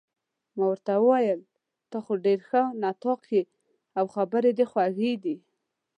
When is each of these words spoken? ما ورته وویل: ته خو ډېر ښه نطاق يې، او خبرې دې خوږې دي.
ما 0.55 0.63
ورته 0.71 0.93
وویل: 0.99 1.41
ته 1.89 1.97
خو 2.03 2.11
ډېر 2.25 2.39
ښه 2.47 2.61
نطاق 2.83 3.21
يې، 3.33 3.43
او 3.97 4.05
خبرې 4.15 4.51
دې 4.57 4.65
خوږې 4.71 5.13
دي. 5.23 5.35